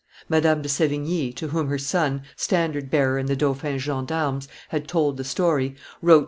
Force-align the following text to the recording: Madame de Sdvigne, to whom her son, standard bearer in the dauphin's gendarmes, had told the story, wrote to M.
Madame 0.27 0.63
de 0.63 0.67
Sdvigne, 0.67 1.31
to 1.35 1.49
whom 1.49 1.67
her 1.69 1.77
son, 1.77 2.23
standard 2.35 2.89
bearer 2.89 3.19
in 3.19 3.27
the 3.27 3.35
dauphin's 3.35 3.83
gendarmes, 3.83 4.47
had 4.69 4.87
told 4.87 5.15
the 5.15 5.23
story, 5.23 5.75
wrote 6.01 6.13
to 6.13 6.15
M. 6.15 6.19